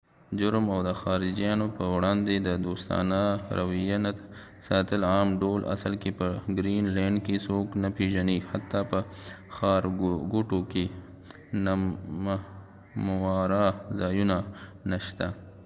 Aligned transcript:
جرم 0.39 0.65
او 0.73 0.79
د 0.87 0.89
خارجېانو 1.01 1.65
په 1.77 1.83
وړاندي 1.95 2.37
د 2.41 2.49
دوستانه 2.65 3.19
رويه 3.59 3.97
نه 4.05 4.11
ساتل 4.67 5.01
په 5.03 5.07
عام 5.13 5.29
ډول 5.41 5.61
اصل 5.75 5.93
کې 6.01 6.11
په 6.19 6.27
ګرین 6.57 6.85
لینډ 6.95 7.17
کې 7.25 7.35
څوک 7.47 7.67
نه 7.81 7.89
پیژنی 7.97 8.37
حتی 8.51 8.81
په 8.91 8.99
ښارګوټو 9.55 10.59
کې 10.71 10.85
نمهمواره 11.65 13.65
ځایونه 13.99 14.37
نه 14.89 14.97
شته 15.05 15.27